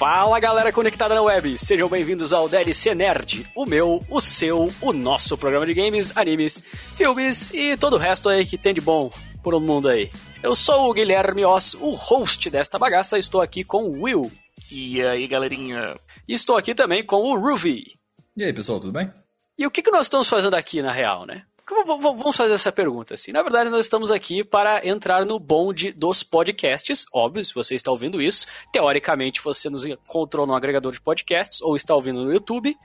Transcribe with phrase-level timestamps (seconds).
[0.00, 4.94] Fala galera conectada na web, sejam bem-vindos ao DLC Nerd, o meu, o seu, o
[4.94, 6.64] nosso programa de games, animes,
[6.96, 9.10] filmes e todo o resto aí que tem de bom
[9.42, 10.10] por um mundo aí.
[10.42, 14.32] Eu sou o Guilherme Oz, o host desta bagaça, estou aqui com o Will.
[14.72, 15.94] E aí galerinha?
[16.26, 17.84] E estou aqui também com o Ruby.
[18.34, 19.12] E aí pessoal, tudo bem?
[19.58, 21.44] E o que, que nós estamos fazendo aqui na real, né?
[21.70, 23.32] Vamos fazer essa pergunta assim.
[23.32, 27.06] Na verdade, nós estamos aqui para entrar no bonde dos podcasts.
[27.12, 31.76] Óbvio, se você está ouvindo isso, teoricamente você nos encontrou no agregador de podcasts ou
[31.76, 32.76] está ouvindo no YouTube.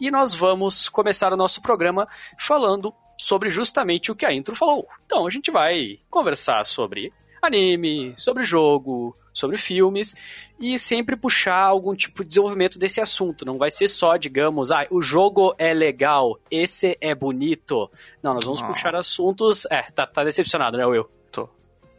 [0.00, 2.06] E nós vamos começar o nosso programa
[2.38, 4.86] falando sobre justamente o que a intro falou.
[5.04, 10.14] Então, a gente vai conversar sobre anime, sobre jogo, sobre filmes
[10.58, 13.44] e sempre puxar algum tipo de desenvolvimento desse assunto.
[13.44, 17.90] Não vai ser só, digamos, ah, o jogo é legal, esse é bonito.
[18.22, 19.66] Não, nós vamos puxar assuntos.
[19.70, 21.08] É, tá, tá decepcionado, né, Will?
[21.30, 21.48] Tô.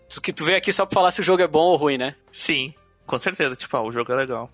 [0.09, 1.97] Tu, que tu veio aqui só pra falar se o jogo é bom ou ruim,
[1.97, 2.15] né?
[2.31, 2.73] Sim,
[3.05, 3.55] com certeza.
[3.55, 4.49] Tipo, ah, o jogo é legal.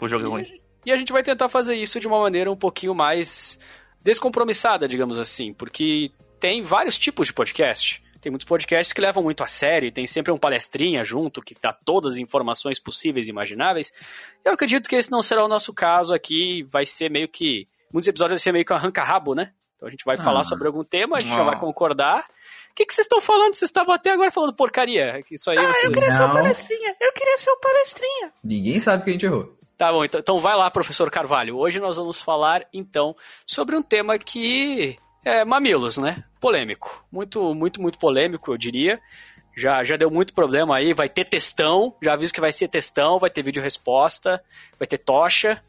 [0.00, 0.60] O jogo é e, é ruim.
[0.86, 3.58] E a gente vai tentar fazer isso de uma maneira um pouquinho mais
[4.02, 8.03] descompromissada, digamos assim, porque tem vários tipos de podcast.
[8.24, 11.74] Tem muitos podcasts que levam muito a sério, tem sempre um palestrinha junto que dá
[11.74, 13.92] todas as informações possíveis e imagináveis.
[14.42, 17.68] Eu acredito que esse não será o nosso caso aqui, vai ser meio que.
[17.92, 19.52] Muitos episódios vai ser meio que um arranca-rabo, né?
[19.76, 20.22] Então a gente vai ah.
[20.22, 21.36] falar sobre algum tema, a gente ah.
[21.36, 22.20] já vai concordar.
[22.70, 23.52] O que, que vocês estão falando?
[23.52, 25.22] Vocês estavam até agora falando porcaria.
[25.30, 25.84] Isso aí ah, vocês...
[25.84, 26.16] eu queria não.
[26.16, 26.96] ser um palestrinha.
[26.98, 28.32] Eu queria ser um palestrinha.
[28.42, 29.54] Ninguém sabe que a gente errou.
[29.76, 31.58] Tá bom, então, então vai lá, professor Carvalho.
[31.58, 33.14] Hoje nós vamos falar, então,
[33.46, 36.24] sobre um tema que é mamilos, né?
[36.44, 37.02] polêmico.
[37.10, 39.00] Muito, muito, muito polêmico, eu diria.
[39.56, 40.92] Já, já deu muito problema aí.
[40.92, 44.44] Vai ter textão, já aviso que vai ser textão, vai ter vídeo resposta,
[44.78, 45.64] vai ter tocha.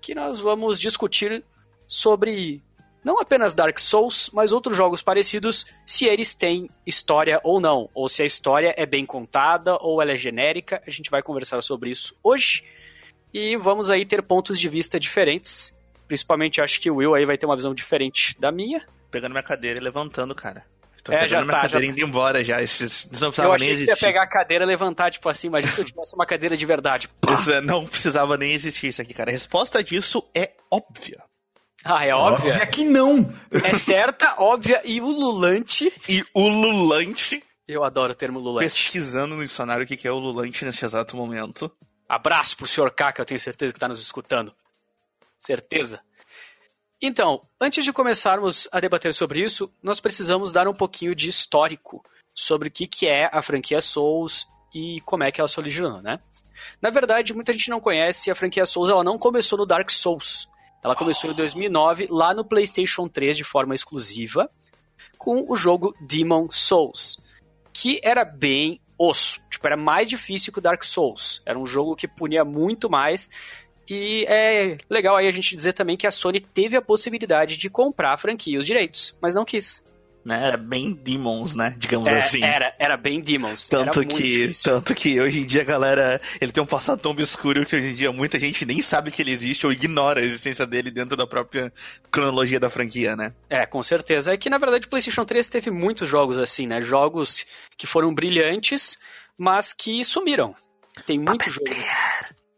[0.00, 1.44] Que nós vamos discutir
[1.86, 2.60] sobre
[3.04, 8.08] não apenas Dark Souls, mas outros jogos parecidos, se eles têm história ou não, ou
[8.08, 10.82] se a história é bem contada ou ela é genérica.
[10.84, 12.64] A gente vai conversar sobre isso hoje.
[13.32, 15.72] E vamos aí ter pontos de vista diferentes.
[16.10, 19.42] Principalmente acho que o Will aí vai ter uma visão diferente da minha pegando minha
[19.42, 20.64] cadeira e levantando, cara.
[21.02, 21.92] Tô é, já minha tá, cadeira já...
[21.92, 22.62] indo embora já.
[22.62, 23.96] Esses, não precisava Eu achei nem existir.
[23.96, 26.56] que ia pegar a cadeira e levantar, tipo assim, imagina se eu tivesse uma cadeira
[26.56, 27.08] de verdade.
[27.20, 27.60] Pá!
[27.62, 29.30] Não precisava nem existir isso aqui, cara.
[29.30, 31.22] A resposta disso é óbvia.
[31.82, 32.52] Ah, é óbvia?
[32.52, 33.32] Óbvia que não!
[33.64, 35.90] É certa, óbvia e ululante.
[36.06, 37.42] E ululante.
[37.66, 38.64] Eu adoro o termo ululante.
[38.64, 41.72] Pesquisando no dicionário o que é ululante neste exato momento.
[42.06, 44.52] Abraço pro senhor K, que eu tenho certeza que tá nos escutando.
[45.40, 46.00] Certeza.
[47.02, 52.04] Então, antes de começarmos a debater sobre isso, nós precisamos dar um pouquinho de histórico
[52.34, 56.02] sobre o que, que é a franquia Souls e como é que ela se originou,
[56.02, 56.20] né?
[56.80, 60.46] Na verdade, muita gente não conhece a franquia Souls, ela não começou no Dark Souls.
[60.82, 64.50] Ela começou em 2009 lá no PlayStation 3 de forma exclusiva
[65.18, 67.18] com o jogo Demon Souls,
[67.72, 71.42] que era bem osso, tipo, era mais difícil que o Dark Souls.
[71.46, 73.30] Era um jogo que punia muito mais
[73.90, 77.68] e é legal aí a gente dizer também que a Sony teve a possibilidade de
[77.68, 79.84] comprar a franquia os direitos, mas não quis.
[80.22, 81.74] Né, era bem Demons, né?
[81.78, 82.44] Digamos é, assim.
[82.44, 83.68] Era, era bem Demons.
[83.68, 87.64] Tanto que, tanto que hoje em dia a galera, ele tem um passado tão obscuro
[87.64, 90.66] que hoje em dia muita gente nem sabe que ele existe ou ignora a existência
[90.66, 91.72] dele dentro da própria
[92.10, 93.32] cronologia da franquia, né?
[93.48, 94.34] É, com certeza.
[94.34, 96.82] É que na verdade o PlayStation 3 teve muitos jogos assim, né?
[96.82, 97.46] Jogos
[97.78, 98.98] que foram brilhantes,
[99.38, 100.54] mas que sumiram.
[101.06, 101.86] Tem muitos jogos.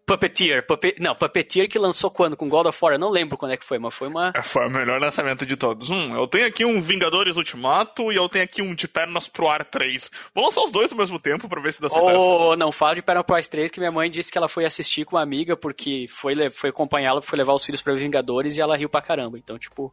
[0.05, 2.37] Puppeteer, Puppet, não, Puppeteer que lançou quando?
[2.37, 2.95] Com God of War?
[2.95, 4.33] Eu não lembro quando é que foi, mas foi uma.
[4.35, 5.89] É, foi o melhor lançamento de todos.
[5.91, 9.49] Hum, eu tenho aqui um Vingadores Ultimato e eu tenho aqui um de Pernas pro
[9.49, 10.11] Ar 3.
[10.35, 12.19] Vou lançar os dois ao mesmo tempo pra ver se dá sucesso.
[12.19, 14.65] Oh, não, fala de Pernas pro Ar 3 que minha mãe disse que ela foi
[14.65, 18.61] assistir com uma amiga porque foi, foi acompanhá-la, foi levar os filhos pra Vingadores e
[18.61, 19.39] ela riu pra caramba.
[19.39, 19.93] Então, tipo,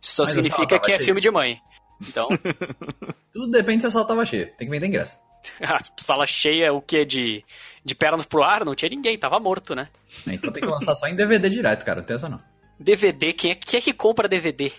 [0.00, 1.60] isso só mas significa que é filme de mãe.
[2.08, 2.28] Então.
[3.32, 4.46] Tudo depende se a sala tava cheia.
[4.56, 5.16] Tem que vender ingresso.
[5.60, 7.04] A sala cheia, o que?
[7.04, 7.44] De,
[7.84, 8.64] de pernas pro ar?
[8.64, 9.88] Não tinha ninguém, tava morto, né?
[10.26, 12.00] Então tem que lançar só em DVD direto, cara.
[12.00, 12.40] Não tem essa não.
[12.78, 13.32] DVD?
[13.32, 14.72] Quem é, quem é que compra DVD?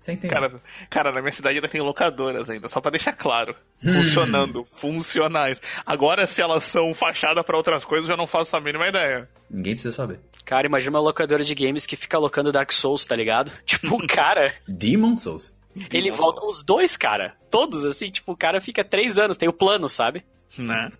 [0.00, 0.50] Sem cara,
[0.88, 3.54] cara, na minha cidade ainda tem locadoras ainda, só para deixar claro.
[3.84, 3.92] Hum.
[3.92, 5.60] Funcionando, funcionais.
[5.84, 9.28] Agora, se elas são fachada para outras coisas, eu já não faço a mínima ideia.
[9.50, 10.18] Ninguém precisa saber.
[10.42, 13.52] Cara, imagina uma locadora de games que fica locando Dark Souls, tá ligado?
[13.66, 14.54] Tipo, cara.
[14.66, 15.52] Demon Souls.
[15.92, 17.34] Ele volta os dois, cara.
[17.50, 20.24] Todos, assim, tipo, o cara fica três anos, tem o plano, sabe?
[20.58, 20.90] Né?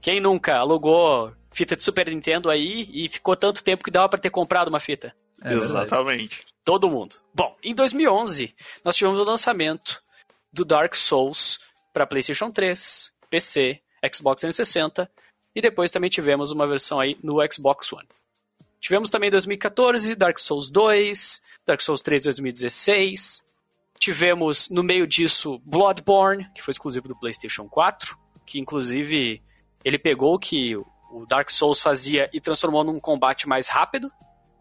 [0.00, 4.20] Quem nunca alugou fita de Super Nintendo aí e ficou tanto tempo que dava para
[4.20, 5.14] ter comprado uma fita?
[5.42, 6.40] É Exatamente.
[6.64, 7.16] Todo mundo.
[7.34, 8.54] Bom, em 2011,
[8.84, 10.02] nós tivemos o lançamento
[10.52, 11.60] do Dark Souls
[11.92, 13.80] para PlayStation 3, PC,
[14.14, 15.10] Xbox 360
[15.54, 18.08] e depois também tivemos uma versão aí no Xbox One.
[18.80, 23.44] Tivemos também em 2014 Dark Souls 2, Dark Souls 3 2016,
[24.00, 29.42] Tivemos no meio disso Bloodborne, que foi exclusivo do PlayStation 4, que inclusive
[29.84, 34.10] ele pegou o que o Dark Souls fazia e transformou num combate mais rápido,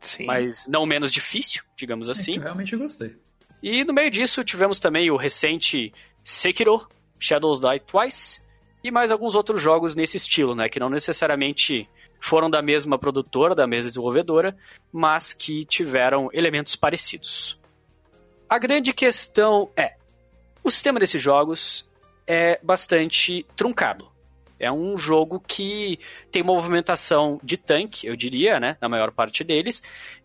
[0.02, 0.26] Sim.
[0.26, 2.36] mas não menos difícil, digamos assim.
[2.36, 3.16] Eu realmente gostei.
[3.62, 5.94] E no meio disso tivemos também o recente
[6.24, 6.88] Sekiro,
[7.20, 8.42] Shadows Die Twice,
[8.84, 10.70] e mais alguns outros jogos nesse estilo, né?
[10.70, 11.86] Que não necessariamente
[12.20, 14.56] foram da mesma produtora, da mesma desenvolvedora,
[14.92, 17.60] mas que tiveram elementos parecidos.
[18.50, 19.96] A grande questão é:
[20.64, 21.90] o sistema desses jogos
[22.26, 24.09] é bastante truncado.
[24.60, 26.00] É um jogo que
[26.32, 29.82] tem uma movimentação de tanque, eu diria, né, na maior parte deles,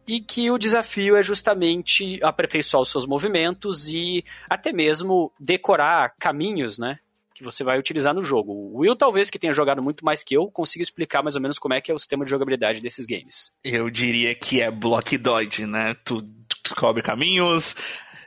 [0.07, 6.79] e que o desafio é justamente aperfeiçoar os seus movimentos e até mesmo decorar caminhos,
[6.79, 6.99] né,
[7.35, 8.53] que você vai utilizar no jogo.
[8.53, 11.59] O Will, talvez, que tenha jogado muito mais que eu, consiga explicar mais ou menos
[11.59, 13.53] como é que é o sistema de jogabilidade desses games.
[13.63, 15.97] Eu diria que é block dodge, né?
[16.05, 16.23] Tu
[16.63, 17.75] descobre caminhos,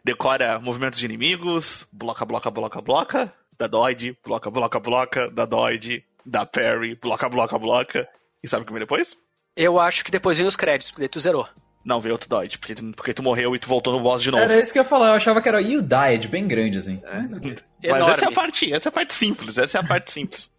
[0.04, 6.04] decora movimentos de inimigos, bloca, bloca, bloca, bloca, dá dodge, bloca, bloca, bloca, dá dodge,
[6.25, 8.07] dá parry, bloca, bloca, bloca.
[8.44, 9.18] E sabe o que vem depois?
[9.56, 11.48] Eu acho que depois vem os créditos, porque daí tu zerou.
[11.83, 14.30] Não, veio outro dodge, porque tu, porque tu morreu e tu voltou no boss de
[14.30, 14.44] novo.
[14.44, 17.01] Era isso que eu ia falar, eu achava que era You Died, bem grande, assim.
[17.04, 17.31] Mas
[17.81, 18.12] Enorme.
[18.12, 20.51] essa é a parte, essa é a parte simples, essa é a parte simples.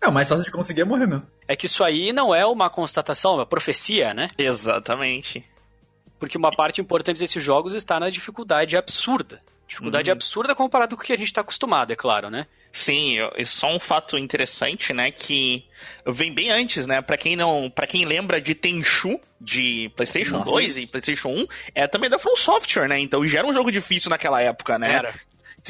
[0.00, 1.26] É, o mais fácil de conseguir é morrer mesmo.
[1.48, 4.28] É que isso aí não é uma constatação, é uma profecia, né?
[4.36, 5.42] Exatamente.
[6.18, 9.40] Porque uma parte importante desses jogos está na dificuldade absurda.
[9.68, 12.46] Dificuldade absurda comparado com o que a gente está acostumado, é claro, né?
[12.72, 15.64] Sim, e só um fato interessante, né, que
[16.06, 20.50] vem bem antes, né, Pra quem não, para quem lembra de Tenchu de PlayStation Nossa.
[20.50, 22.98] 2 e PlayStation 1, é também da From Software, né?
[22.98, 24.92] Então já era um jogo difícil naquela época, né?
[24.92, 25.14] Era.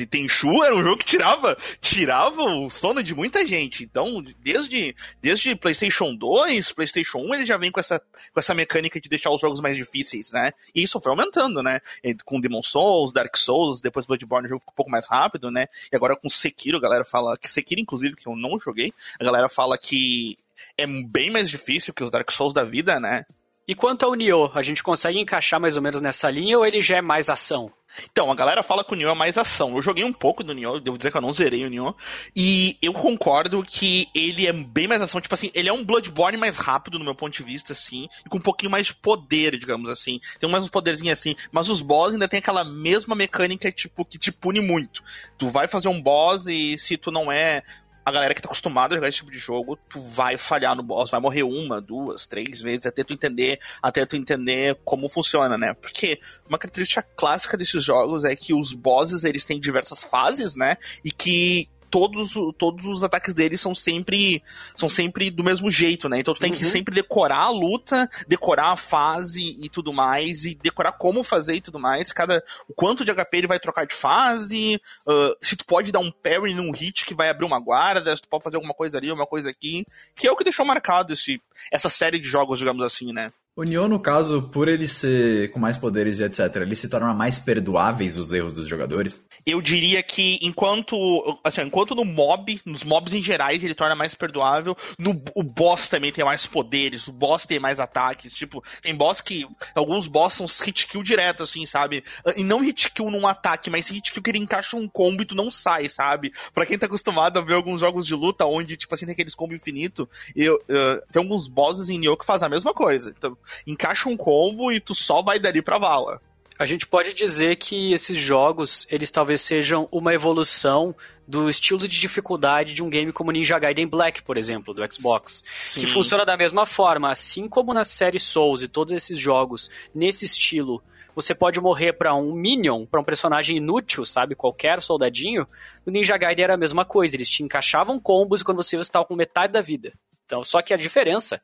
[0.05, 3.85] Tenchu era um jogo que tirava, tirava o sono de muita gente.
[3.85, 9.01] Então, desde, desde PlayStation 2, PlayStation 1, ele já vem com essa, com essa mecânica
[9.01, 10.53] de deixar os jogos mais difíceis, né?
[10.75, 11.81] E isso foi aumentando, né?
[12.25, 15.67] Com Demon Souls, Dark Souls, depois Bloodborne o jogo ficou um pouco mais rápido, né?
[15.93, 19.25] E agora com Sekiro, a galera fala que Sekiro, inclusive, que eu não joguei, a
[19.25, 20.37] galera fala que
[20.77, 23.25] é bem mais difícil que os Dark Souls da vida, né?
[23.69, 26.81] E quanto ao Nioh, a gente consegue encaixar mais ou menos nessa linha ou ele
[26.81, 27.73] já é mais ação?
[28.11, 29.75] Então, a galera fala que o Nioh é mais ação.
[29.75, 31.95] Eu joguei um pouco do Nioh, devo dizer que eu não zerei o Nioh.
[32.35, 35.21] E eu concordo que ele é bem mais ação.
[35.21, 38.09] Tipo assim, ele é um Bloodborne mais rápido, no meu ponto de vista, assim.
[38.25, 40.21] E com um pouquinho mais de poder, digamos assim.
[40.39, 41.35] Tem mais uns poderzinhos assim.
[41.51, 45.03] Mas os boss ainda tem aquela mesma mecânica, tipo, que te pune muito.
[45.39, 47.63] Tu vai fazer um boss e se tu não é
[48.07, 50.83] a galera que tá acostumada a jogar esse tipo de jogo, tu vai falhar no
[50.85, 55.59] boss, vai morrer uma, duas, três vezes, até tu entender, até tu entender como funciona,
[55.59, 55.75] né?
[55.75, 60.77] Porque uma característica clássica desses jogos é que os bosses, eles têm diversas fases, né?
[61.05, 64.43] E que todos, todos os ataques deles são sempre
[64.75, 66.21] são sempre do mesmo jeito, né?
[66.21, 66.71] Então tu tem que Uhum.
[66.71, 71.61] sempre decorar a luta, decorar a fase e tudo mais, e decorar como fazer e
[71.63, 72.13] tudo mais.
[72.13, 74.79] Cada o quanto de HP ele vai trocar de fase,
[75.09, 78.21] ah, se tu pode dar um parry num hit que vai abrir uma guarda, se
[78.21, 81.15] tu pode fazer alguma coisa ali, uma coisa aqui, que é o que deixou marcado
[81.15, 81.41] esse,
[81.73, 83.33] essa série de jogos, digamos assim, né?
[83.59, 87.15] O Nioh, no caso, por ele ser com mais poderes e etc., ele se torna
[87.15, 89.25] mais perdoáveis os erros dos jogadores.
[89.47, 90.95] Eu diria que enquanto,
[91.43, 95.89] assim, enquanto no mob, nos mobs em gerais, ele torna mais perdoável, no o boss
[95.89, 100.35] também tem mais poderes, o boss tem mais ataques, tipo, tem boss que alguns boss
[100.35, 102.05] são hit kill direto assim, sabe?
[102.37, 105.27] E não hit kill num ataque, mas hit kill que ele encaixa um combo e
[105.27, 106.31] tu não sai, sabe?
[106.53, 109.35] Pra quem tá acostumado a ver alguns jogos de luta onde tipo assim tem aqueles
[109.35, 113.15] combo infinito, eu, eu- tem alguns bosses em Nioh que fazem a mesma coisa.
[113.17, 113.35] Então,
[113.67, 116.21] encaixa um combo e tu só vai dali pra vala.
[116.59, 120.95] A gente pode dizer que esses jogos, eles talvez sejam uma evolução
[121.29, 125.43] do estilo de dificuldade de um game como Ninja Gaiden Black, por exemplo, do Xbox.
[125.75, 125.87] Que Sim.
[125.89, 130.83] funciona da mesma forma, assim como na série Souls e todos esses jogos nesse estilo,
[131.15, 135.47] você pode morrer pra um minion, pra um personagem inútil, sabe, qualquer soldadinho.
[135.85, 139.17] No Ninja Gaiden era a mesma coisa, eles te encaixavam combos quando você estava com
[139.17, 139.93] metade da vida.
[140.27, 141.41] Então, só que a diferença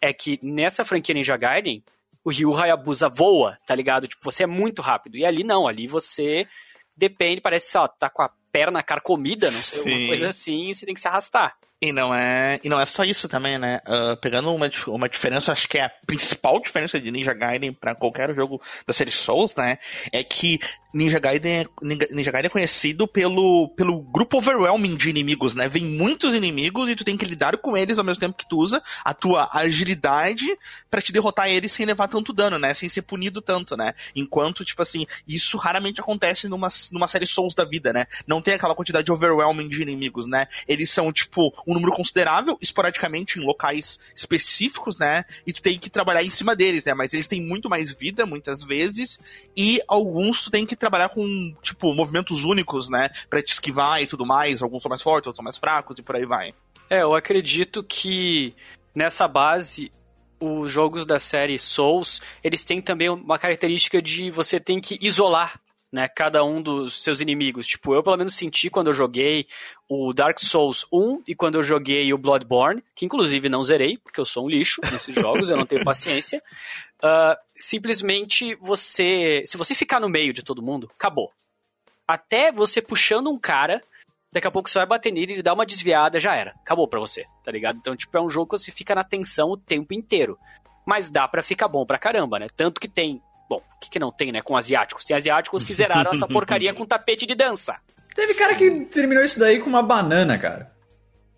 [0.00, 1.82] é que nessa franquia Ninja Gaiden,
[2.22, 4.06] o Ryu Hayabusa voa, tá ligado?
[4.06, 5.16] Tipo, você é muito rápido.
[5.16, 6.46] E ali não, ali você
[6.96, 9.90] depende, parece, sei lá, tá com a perna carcomida, não sei, Sim.
[9.90, 11.56] alguma coisa assim, e você tem que se arrastar.
[11.78, 13.80] E não é, e não é só isso também, né?
[13.84, 17.94] Ah, pegando uma, uma diferença, acho que é a principal diferença de Ninja Gaiden pra
[17.94, 19.76] qualquer jogo da série Souls, né?
[20.10, 20.58] É que
[20.96, 21.66] Ninja Gaiden é,
[22.10, 25.68] Ninja Gaiden é conhecido pelo, pelo grupo overwhelming de inimigos, né?
[25.68, 28.56] Vem muitos inimigos e tu tem que lidar com eles ao mesmo tempo que tu
[28.56, 30.46] usa a tua agilidade
[30.90, 32.72] pra te derrotar eles sem levar tanto dano, né?
[32.72, 33.92] Sem ser punido tanto, né?
[34.14, 38.06] Enquanto, tipo assim, isso raramente acontece numa, numa série Souls da vida, né?
[38.26, 40.48] Não tem aquela quantidade overwhelming de inimigos, né?
[40.66, 45.24] Eles são, tipo, um número considerável, esporadicamente, em locais específicos, né?
[45.46, 46.94] E tu tem que trabalhar em cima deles, né?
[46.94, 49.18] Mas eles têm muito mais vida, muitas vezes,
[49.56, 53.10] e alguns tu tem que trabalhar com, tipo, movimentos únicos, né?
[53.28, 54.62] Pra te esquivar e tudo mais.
[54.62, 56.54] Alguns são mais fortes, outros são mais fracos e por aí vai.
[56.88, 58.54] É, eu acredito que
[58.94, 59.90] nessa base,
[60.40, 65.60] os jogos da série Souls, eles têm também uma característica de você tem que isolar
[65.92, 67.66] né, cada um dos seus inimigos.
[67.66, 69.46] Tipo, eu pelo menos senti quando eu joguei
[69.88, 74.20] o Dark Souls 1 e quando eu joguei o Bloodborne, que inclusive não zerei, porque
[74.20, 76.42] eu sou um lixo nesses jogos, eu não tenho paciência.
[76.96, 79.42] Uh, simplesmente você.
[79.46, 81.30] Se você ficar no meio de todo mundo, acabou.
[82.06, 83.82] Até você puxando um cara,
[84.32, 86.52] daqui a pouco você vai bater nele, ele dá uma desviada, já era.
[86.62, 87.78] Acabou pra você, tá ligado?
[87.78, 90.38] Então, tipo, é um jogo que você fica na tensão o tempo inteiro.
[90.86, 92.46] Mas dá pra ficar bom pra caramba, né?
[92.54, 94.42] Tanto que tem Bom, o que, que não tem, né?
[94.42, 95.04] Com asiáticos.
[95.04, 97.76] Tem asiáticos que zeraram essa porcaria com tapete de dança.
[98.14, 100.74] Teve cara que terminou isso daí com uma banana, cara.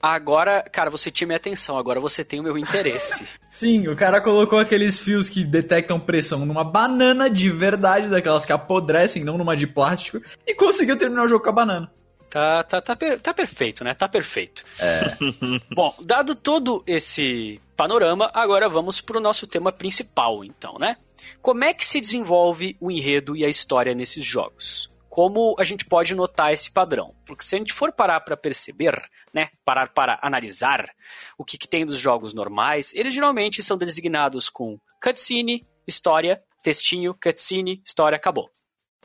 [0.01, 3.27] Agora, cara, você tinha minha atenção, agora você tem o meu interesse.
[3.51, 8.53] Sim, o cara colocou aqueles fios que detectam pressão numa banana de verdade, daquelas que
[8.53, 11.91] apodrecem, não numa de plástico, e conseguiu terminar o jogo com a banana.
[12.31, 13.93] Tá, tá, tá, tá perfeito, né?
[13.93, 14.63] Tá perfeito.
[14.79, 15.17] É.
[15.75, 20.97] Bom, dado todo esse panorama, agora vamos pro nosso tema principal, então, né?
[21.41, 24.91] Como é que se desenvolve o enredo e a história nesses jogos?
[25.09, 27.15] Como a gente pode notar esse padrão?
[27.25, 29.01] Porque se a gente for parar para perceber,
[29.33, 30.91] né, parar para analisar
[31.39, 37.15] o que, que tem dos jogos normais, eles geralmente são designados com cutscene, história, textinho,
[37.15, 38.51] cutscene, história, acabou.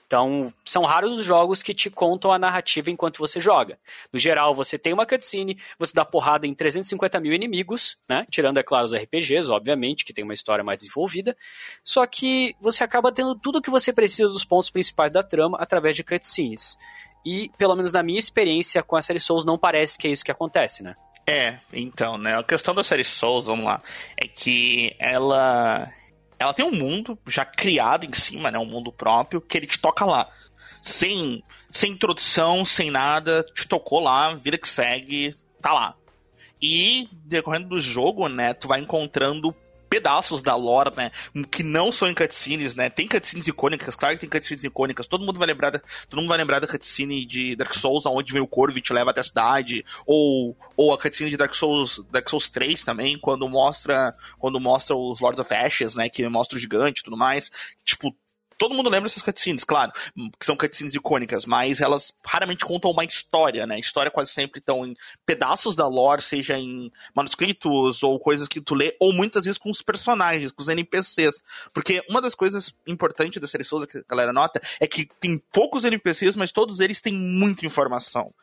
[0.05, 3.79] Então, são raros os jogos que te contam a narrativa enquanto você joga.
[4.11, 8.25] No geral, você tem uma cutscene, você dá porrada em 350 mil inimigos, né?
[8.29, 11.35] Tirando, é claro, os RPGs, obviamente, que tem uma história mais desenvolvida.
[11.83, 15.57] Só que você acaba tendo tudo o que você precisa dos pontos principais da trama
[15.59, 16.77] através de cutscenes.
[17.25, 20.25] E, pelo menos na minha experiência com a série Souls, não parece que é isso
[20.25, 20.93] que acontece, né?
[21.25, 22.37] É, então, né?
[22.37, 23.81] A questão da série Souls, vamos lá,
[24.17, 25.89] é que ela
[26.39, 28.59] ela tem um mundo já criado em cima, né?
[28.59, 30.29] Um mundo próprio, que ele te toca lá.
[30.81, 35.95] Sem, sem introdução, sem nada, te tocou lá, vira que segue, tá lá.
[36.61, 39.55] E, decorrendo do jogo, né, tu vai encontrando
[39.93, 41.11] pedaços da lore, né?
[41.51, 42.89] Que não são em cutscenes, né?
[42.89, 45.05] Tem cutscenes icônicas, claro que tem cutscenes icônicas.
[45.05, 48.33] Todo mundo vai lembrar da, todo mundo vai lembrar da cutscene de Dark Souls, aonde
[48.33, 51.53] vem o corvo e te leva até a cidade, ou, ou a cutscene de Dark
[51.53, 56.09] Souls, Dark Souls 3 também, quando mostra, quando mostra os Lords of Ashes, né?
[56.09, 57.51] Que mostra o gigante e tudo mais.
[57.85, 58.15] Tipo,
[58.57, 59.91] todo mundo lembra dessas cutscenes, claro,
[60.39, 63.75] que são cutscenes icônicas, mas elas raramente contam uma história, né?
[63.75, 64.95] A história quase sempre estão em
[65.25, 69.69] pedaços da lore, seja em manuscritos ou coisas que tu lê, ou muitas vezes com
[69.69, 71.41] os personagens, com os NPCs.
[71.73, 75.37] Porque uma das coisas importantes da série Souza que a galera nota é que tem
[75.51, 78.33] poucos NPCs, mas todos eles têm muita informação.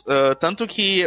[0.00, 1.04] Uh, tanto que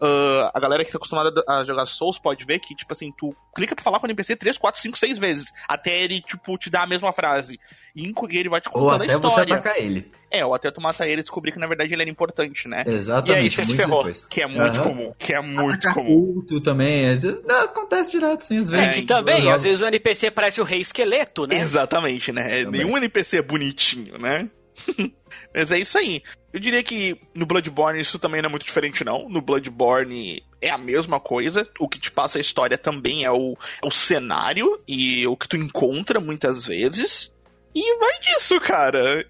[0.00, 3.34] Uh, a galera que tá acostumada a jogar Souls pode ver que, tipo assim, tu
[3.54, 6.68] clica pra falar com o NPC 3, 4, 5, 6 vezes, até ele, tipo, te
[6.68, 7.58] dar a mesma frase.
[7.94, 9.30] E ele vai te contando ou até a história.
[9.30, 10.12] você atacar ele.
[10.30, 12.84] É, ou até tu matar ele e descobrir que, na verdade, ele era importante, né?
[12.86, 13.40] Exatamente.
[13.40, 14.00] E aí você se ferrou.
[14.00, 14.26] Depois.
[14.26, 14.84] Que é muito uhum.
[14.84, 15.14] comum.
[15.18, 16.06] Que é muito Atacar comum.
[16.06, 17.18] Culto também.
[17.46, 18.88] Não, acontece direto, sim, às vezes.
[18.88, 21.58] É, que também, às vezes o NPC parece o rei esqueleto, né?
[21.58, 22.64] Exatamente, né?
[22.64, 22.84] Também.
[22.84, 24.50] Nenhum NPC é bonitinho, né?
[25.54, 26.22] Mas é isso aí.
[26.52, 29.28] Eu diria que no Bloodborne isso também não é muito diferente, não.
[29.28, 31.68] No Bloodborne é a mesma coisa.
[31.78, 35.48] O que te passa a história também é o, é o cenário e o que
[35.48, 37.34] tu encontra muitas vezes.
[37.74, 39.26] E vai disso, cara.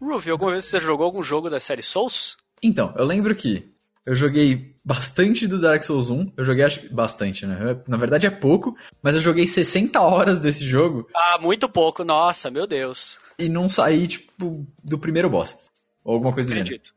[0.00, 2.36] Ruby, alguma vez você jogou algum jogo da série Souls?
[2.62, 3.70] Então, eu lembro que
[4.06, 6.32] eu joguei bastante do Dark Souls 1.
[6.36, 7.80] Eu joguei acho, bastante, né?
[7.86, 11.06] Na verdade é pouco, mas eu joguei 60 horas desse jogo.
[11.14, 13.18] Ah, muito pouco, nossa, meu Deus.
[13.38, 15.56] E não saí, tipo, do primeiro boss.
[16.04, 16.66] Ou alguma coisa do gênero.
[16.66, 16.94] Acredito.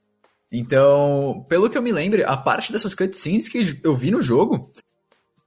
[0.51, 4.71] Então, pelo que eu me lembro, a parte dessas cutscenes que eu vi no jogo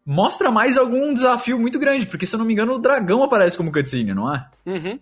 [0.05, 3.57] mostra mais algum desafio muito grande, porque se eu não me engano o dragão aparece
[3.57, 4.49] como cutscene, não é?
[4.67, 4.99] Uhum.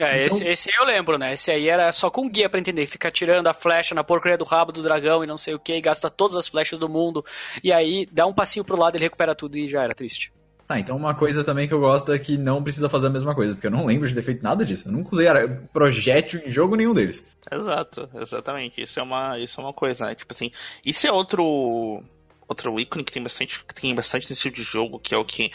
[0.00, 1.34] É, Então- esse, esse aí eu lembro, né?
[1.34, 2.86] Esse aí era só com guia pra entender.
[2.86, 5.80] Fica tirando a flecha na porcaria do rabo do dragão e não sei o que,
[5.80, 7.24] gasta todas as flechas do mundo.
[7.62, 10.32] E aí dá um passinho pro lado, ele recupera tudo e já era triste.
[10.66, 13.34] Tá, então uma coisa também que eu gosto é que não precisa fazer a mesma
[13.34, 14.88] coisa, porque eu não lembro de ter feito nada disso.
[14.88, 15.26] Eu nunca usei
[15.72, 17.22] projétil em jogo nenhum deles.
[17.50, 18.80] Exato, exatamente.
[18.80, 20.14] Isso é uma, isso é uma coisa, né?
[20.14, 20.50] Tipo assim,
[20.84, 22.02] isso é outro
[22.48, 25.24] outro ícone que tem bastante, que tem bastante nesse tipo de jogo, que é o
[25.24, 25.50] que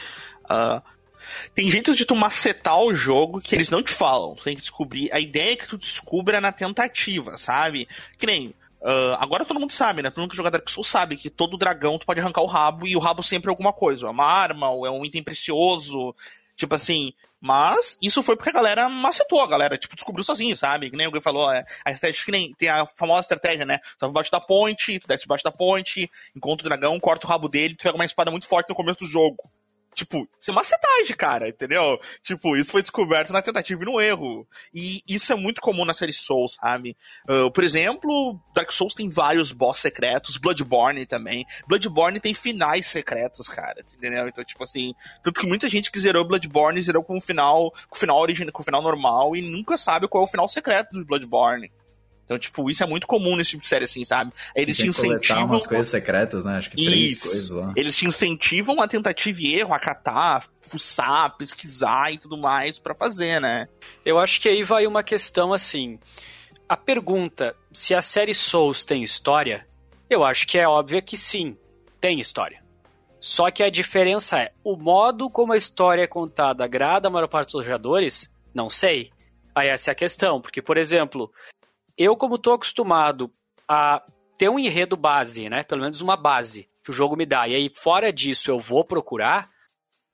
[0.49, 0.81] ah,
[1.53, 4.35] tem jeitos de tu macetar o jogo que eles não te falam.
[4.35, 5.11] Tu tem que descobrir.
[5.11, 7.87] A ideia é que tu descubra na tentativa, sabe?
[8.17, 8.53] Que nem.
[8.81, 10.09] ah, agora todo mundo sabe, né?
[10.09, 12.87] Todo mundo que joga Dark Souls sabe que todo dragão tu pode arrancar o rabo
[12.87, 14.07] e o rabo sempre é alguma coisa.
[14.07, 16.15] É uma arma, ou é um item precioso.
[16.55, 17.13] Tipo assim.
[17.39, 20.89] Mas isso foi porque a galera macetou, a galera, tipo, descobriu sozinho, sabe?
[20.89, 23.77] Que nem alguém falou, é, a estratégia que nem tem a famosa estratégia, né?
[23.77, 27.29] Tu vai embaixo da ponte, tu desce embaixo da ponte, encontra o dragão, corta o
[27.29, 29.37] rabo dele, tu pega uma espada muito forte no começo do jogo.
[29.97, 31.99] Tipo, isso é uma setagem, cara, entendeu?
[32.21, 34.47] Tipo, isso foi descoberto na tentativa e no erro.
[34.71, 36.95] E isso é muito comum na série Souls, sabe?
[37.27, 41.47] Uh, por exemplo, Dark Souls tem vários boss secretos, Bloodborne também.
[41.67, 44.27] Bloodborne tem finais secretos, cara, entendeu?
[44.27, 47.95] Então, tipo assim, tanto que muita gente que zerou Bloodborne zerou com o final, com
[47.95, 50.91] o final original, com o final normal e nunca sabe qual é o final secreto
[50.91, 51.71] do Bloodborne.
[52.27, 54.33] Então, tipo, isso é muito comum nesse tipo de série, assim, sabe?
[54.53, 55.45] Eles te incentivam.
[55.45, 56.57] umas coisas secretas, né?
[56.57, 57.29] Acho que três isso.
[57.29, 57.71] coisas lá.
[57.73, 62.93] Eles te incentivam a tentativa e erro, a catar, fuçar, pesquisar e tudo mais para
[62.93, 63.69] fazer, né?
[64.03, 65.97] Eu acho que aí vai uma questão assim.
[66.67, 69.65] A pergunta se a série Souls tem história,
[70.09, 71.55] eu acho que é óbvia que sim,
[72.01, 72.61] tem história.
[73.21, 77.29] Só que a diferença é o modo como a história é contada agrada a maior
[77.29, 79.11] parte dos jogadores, não sei.
[79.55, 81.31] Aí essa é a questão, porque, por exemplo,
[81.97, 83.31] eu, como estou acostumado
[83.67, 84.03] a
[84.37, 85.63] ter um enredo base, né?
[85.63, 88.85] Pelo menos uma base que o jogo me dá, e aí fora disso eu vou
[88.85, 89.49] procurar,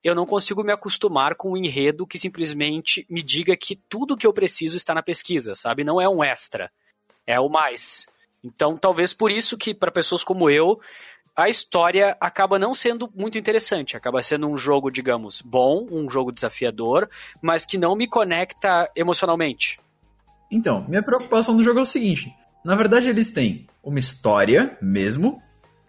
[0.04, 4.26] eu não consigo me acostumar com um enredo que simplesmente me diga que tudo que
[4.26, 5.84] eu preciso está na pesquisa, sabe?
[5.84, 6.72] Não é um extra,
[7.28, 8.08] é o mais.
[8.44, 10.82] Então, talvez por isso que para pessoas como eu,
[11.36, 16.32] a história acaba não sendo muito interessante, acaba sendo um jogo, digamos, bom, um jogo
[16.32, 17.10] desafiador,
[17.42, 19.80] mas que não me conecta emocionalmente.
[20.56, 22.32] Então, minha preocupação do jogo é o seguinte:
[22.64, 25.42] na verdade, eles têm uma história mesmo,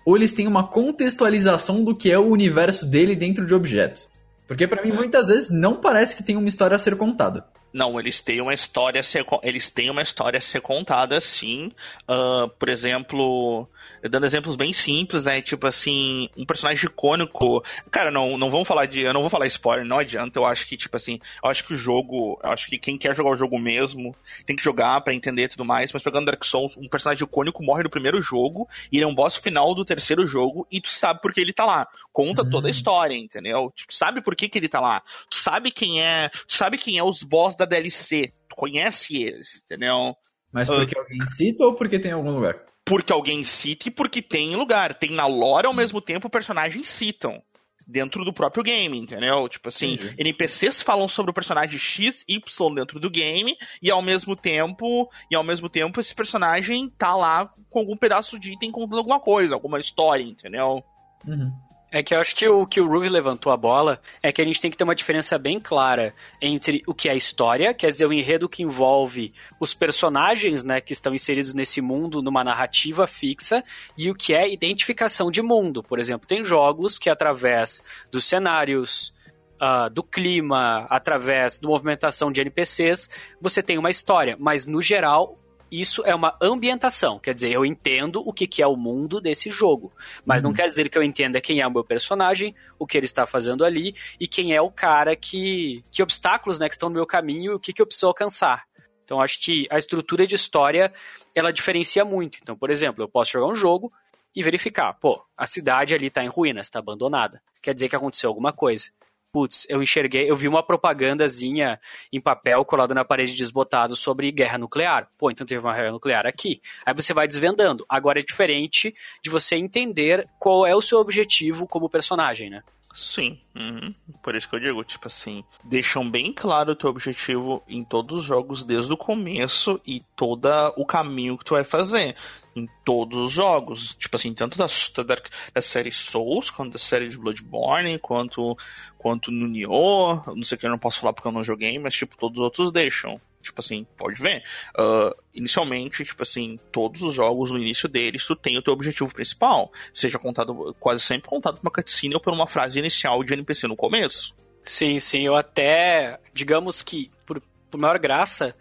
[0.06, 4.08] ou eles têm uma contextualização do que é o universo dele dentro de objetos.
[4.48, 4.94] Porque para mim, É.
[4.94, 7.46] muitas vezes, não parece que tem uma história a ser contada.
[7.74, 11.72] Não, eles têm uma história a ser, eles têm uma história a ser contada, sim.
[12.06, 13.68] Ah, por exemplo,
[14.08, 15.42] dando exemplos bem simples, né?
[15.42, 17.64] Tipo assim, um personagem icônico.
[17.90, 19.00] Cara, não, não vamos falar de.
[19.00, 20.38] Eu não vou falar spoiler, não adianta.
[20.38, 22.38] Eu acho que, tipo assim, eu acho que o jogo.
[22.44, 24.14] Eu acho que quem quer jogar o jogo mesmo
[24.46, 25.92] tem que jogar pra entender tudo mais.
[25.92, 29.14] Mas pegando Dark Souls, um personagem icônico morre no primeiro jogo, e ele é um
[29.14, 31.88] boss final do terceiro jogo, e tu sabe por que ele tá lá.
[32.12, 33.72] Conta toda a história, entendeu?
[33.74, 35.02] Tipo, sabe por que, que ele tá lá.
[35.28, 36.28] Tu sabe quem é.
[36.28, 38.32] Tu sabe quem é os boss da DLC.
[38.48, 40.14] Tu conhece eles, entendeu?
[40.52, 40.76] Mas Ah.
[40.76, 42.56] porque alguém cita ou porque tem em algum lugar?
[42.84, 44.94] Porque alguém cita e porque tem lugar.
[44.94, 47.42] Tem na lore ao mesmo tempo personagens citam.
[47.86, 49.46] Dentro do próprio game, entendeu?
[49.46, 50.14] Tipo assim, Entendi.
[50.16, 55.36] NPCs falam sobre o personagem X, Y dentro do game, e ao mesmo tempo, e
[55.36, 59.52] ao mesmo tempo esse personagem tá lá com algum pedaço de item contando alguma coisa,
[59.54, 60.82] alguma história, entendeu?
[61.26, 61.52] Uhum.
[61.94, 64.44] É que eu acho que o que o Ruby levantou a bola é que a
[64.44, 68.04] gente tem que ter uma diferença bem clara entre o que é história, quer dizer,
[68.04, 73.62] o enredo que envolve os personagens, né, que estão inseridos nesse mundo numa narrativa fixa,
[73.96, 75.84] e o que é identificação de mundo.
[75.84, 77.80] Por exemplo, tem jogos que através
[78.10, 79.14] dos cenários,
[79.60, 83.08] ah, do clima, através da movimentação de NPCs,
[83.40, 85.38] você tem uma história, mas no geral
[85.80, 89.50] isso é uma ambientação, quer dizer, eu entendo o que, que é o mundo desse
[89.50, 89.92] jogo,
[90.24, 93.06] mas não quer dizer que eu entenda quem é o meu personagem, o que ele
[93.06, 95.82] está fazendo ali e quem é o cara que.
[95.90, 98.64] que obstáculos né, que estão no meu caminho e o que, que eu preciso alcançar.
[99.04, 100.92] Então acho que a estrutura de história
[101.34, 102.38] ela diferencia muito.
[102.42, 103.92] Então, por exemplo, eu posso jogar um jogo
[104.34, 107.40] e verificar, pô, a cidade ali está em ruínas, está abandonada.
[107.62, 108.90] Quer dizer que aconteceu alguma coisa.
[109.34, 111.80] Putz, eu enxerguei, eu vi uma propagandazinha
[112.12, 115.08] em papel colada na parede desbotado sobre guerra nuclear.
[115.18, 116.62] Pô, então teve uma guerra nuclear aqui.
[116.86, 117.84] Aí você vai desvendando.
[117.88, 122.62] Agora é diferente de você entender qual é o seu objetivo como personagem, né?
[122.94, 123.92] Sim, uhum.
[124.22, 128.18] por isso que eu digo, tipo assim, deixam bem claro o teu objetivo em todos
[128.20, 132.14] os jogos desde o começo e todo o caminho que tu vai fazer.
[132.56, 133.96] Em todos os jogos.
[133.96, 135.16] Tipo assim, tanto da, da,
[135.54, 138.56] da série Souls, quanto da série de Bloodborne, quanto,
[138.96, 140.22] quanto no Nioh.
[140.34, 142.38] Não sei o que eu não posso falar porque eu não joguei, mas tipo, todos
[142.38, 143.20] os outros deixam.
[143.44, 144.42] Tipo assim, pode ver.
[144.76, 149.12] Uh, inicialmente, tipo assim, todos os jogos, no início deles, tu tem o teu objetivo
[149.12, 149.70] principal.
[149.92, 153.68] Seja contado, quase sempre contado por uma cutscene ou por uma frase inicial de NPC
[153.68, 154.34] no começo.
[154.62, 155.20] Sim, sim.
[155.22, 157.40] Eu até, digamos que, por,
[157.70, 158.56] por maior graça,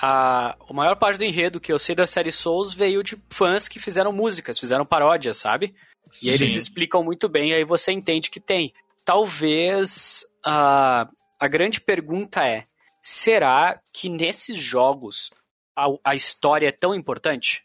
[0.00, 3.68] a, a maior parte do enredo que eu sei da série Souls veio de fãs
[3.68, 5.74] que fizeram músicas, fizeram paródias, sabe?
[6.22, 6.58] E aí eles Sim.
[6.58, 8.72] explicam muito bem, aí você entende que tem.
[9.04, 11.08] Talvez a,
[11.38, 12.66] a grande pergunta é:
[13.02, 15.30] será que nesses jogos
[15.76, 17.64] a, a história é tão importante?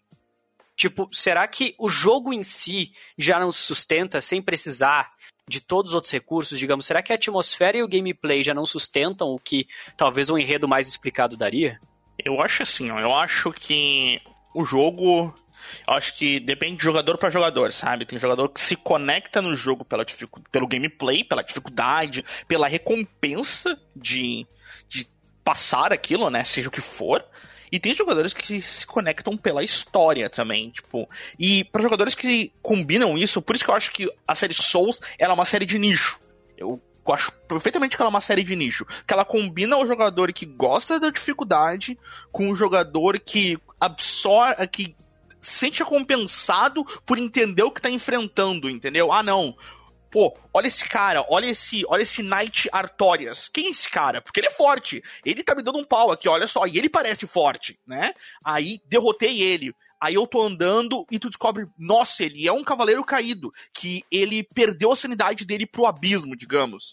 [0.75, 5.09] Tipo, será que o jogo em si já não se sustenta sem precisar
[5.47, 6.85] de todos os outros recursos, digamos?
[6.85, 10.67] Será que a atmosfera e o gameplay já não sustentam o que talvez um enredo
[10.67, 11.79] mais explicado daria?
[12.23, 14.19] Eu acho assim, ó, eu acho que
[14.53, 15.33] o jogo.
[15.87, 18.05] Eu acho que depende de jogador para jogador, sabe?
[18.05, 23.77] Tem jogador que se conecta no jogo pela dificu- pelo gameplay, pela dificuldade, pela recompensa
[23.95, 24.45] de,
[24.89, 25.07] de
[25.43, 26.43] passar aquilo, né?
[26.43, 27.23] Seja o que for.
[27.71, 31.09] E tem jogadores que se conectam pela história também, tipo.
[31.39, 34.99] E para jogadores que combinam isso, por isso que eu acho que a série Souls
[35.17, 36.19] ela é uma série de nicho.
[36.57, 36.79] Eu
[37.11, 38.85] acho perfeitamente que ela é uma série de nicho.
[39.05, 41.97] Que ela combina o jogador que gosta da dificuldade
[42.31, 44.67] com o jogador que absorve.
[44.67, 44.95] que
[45.41, 49.11] sente recompensado por entender o que tá enfrentando, entendeu?
[49.11, 49.55] Ah, não.
[50.09, 53.49] Pô, olha esse cara, olha esse, olha esse Knight Artorias.
[53.49, 54.21] Quem é esse cara?
[54.21, 55.03] Porque ele é forte.
[55.25, 58.13] Ele tá me dando um pau aqui, olha só, e ele parece forte, né?
[58.43, 59.75] Aí derrotei ele.
[60.03, 64.43] Aí eu tô andando e tu descobre, nossa, ele é um cavaleiro caído, que ele
[64.43, 66.91] perdeu a sanidade dele pro abismo, digamos.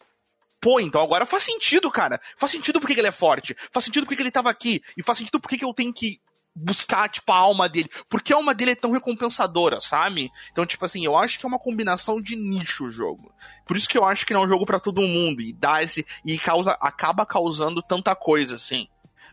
[0.60, 2.20] Pô, então agora faz sentido, cara.
[2.36, 3.56] Faz sentido porque ele é forte.
[3.72, 4.80] Faz sentido porque ele tava aqui.
[4.96, 6.20] E faz sentido porque eu tenho que
[6.54, 7.90] buscar, tipo, a alma dele.
[8.08, 10.30] Porque a alma dele é tão recompensadora, sabe?
[10.52, 13.34] Então, tipo assim, eu acho que é uma combinação de nicho o jogo.
[13.66, 15.42] Por isso que eu acho que não é um jogo para todo mundo.
[15.42, 16.06] E dá esse.
[16.24, 18.86] E causa, acaba causando tanta coisa, assim.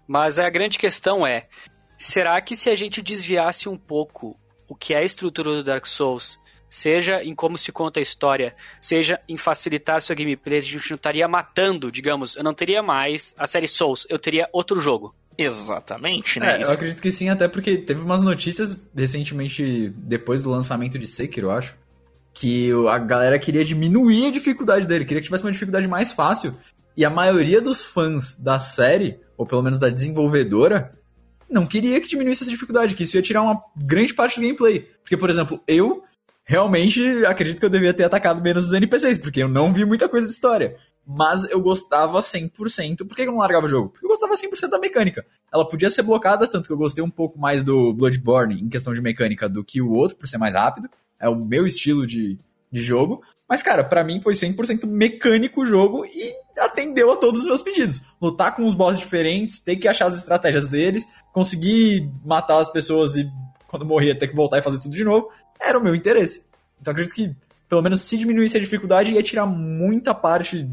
[0.07, 1.47] Mas a grande questão é:
[1.97, 5.85] Será que se a gente desviasse um pouco o que é a estrutura do Dark
[5.85, 10.91] Souls, seja em como se conta a história, seja em facilitar sua gameplay, a gente
[10.91, 15.15] não estaria matando, digamos, eu não teria mais a série Souls, eu teria outro jogo.
[15.37, 16.57] Exatamente, né?
[16.57, 21.05] É, eu acredito que sim, até porque teve umas notícias recentemente, depois do lançamento de
[21.05, 21.75] Sekiro, eu acho,
[22.33, 26.55] que a galera queria diminuir a dificuldade dele, queria que tivesse uma dificuldade mais fácil.
[26.95, 30.91] E a maioria dos fãs da série, ou pelo menos da desenvolvedora,
[31.49, 34.79] não queria que diminuísse essa dificuldade, que isso ia tirar uma grande parte do gameplay.
[35.01, 36.03] Porque, por exemplo, eu
[36.43, 40.07] realmente acredito que eu devia ter atacado menos os NPCs, porque eu não vi muita
[40.07, 40.77] coisa de história.
[41.05, 43.07] Mas eu gostava 100%.
[43.07, 43.89] Por que eu não largava o jogo?
[43.89, 45.25] Porque eu gostava 100% da mecânica.
[45.53, 48.93] Ela podia ser blocada, tanto que eu gostei um pouco mais do Bloodborne em questão
[48.93, 50.89] de mecânica do que o outro, por ser mais rápido.
[51.17, 52.37] É o meu estilo de,
[52.69, 53.23] de jogo.
[53.47, 57.61] Mas, cara, para mim foi 100% mecânico o jogo e atendeu a todos os meus
[57.61, 58.01] pedidos.
[58.21, 63.15] Lutar com os bosses diferentes, ter que achar as estratégias deles, conseguir matar as pessoas
[63.17, 63.29] e
[63.67, 66.45] quando morria ter que voltar e fazer tudo de novo, era o meu interesse.
[66.81, 67.35] Então acredito que,
[67.67, 70.69] pelo menos se diminuísse a dificuldade, ia tirar muita parte.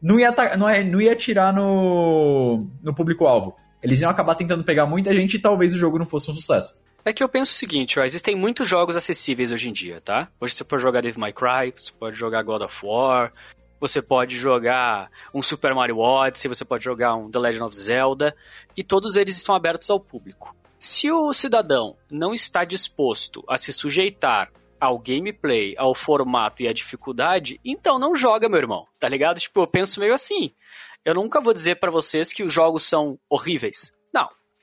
[0.00, 3.54] Não ia, não ia, não ia tirar no, no público-alvo.
[3.82, 6.74] Eles iam acabar tentando pegar muita gente e talvez o jogo não fosse um sucesso.
[7.04, 10.28] É que eu penso o seguinte, ó, existem muitos jogos acessíveis hoje em dia, tá?
[10.40, 13.32] Hoje você pode jogar Devil May Cry, você pode jogar God of War,
[13.82, 18.36] você pode jogar um Super Mario Odyssey, você pode jogar um The Legend of Zelda,
[18.76, 20.54] e todos eles estão abertos ao público.
[20.78, 26.72] Se o cidadão não está disposto a se sujeitar ao gameplay, ao formato e à
[26.72, 29.40] dificuldade, então não joga, meu irmão, tá ligado?
[29.40, 30.52] Tipo, eu penso meio assim.
[31.04, 33.92] Eu nunca vou dizer para vocês que os jogos são horríveis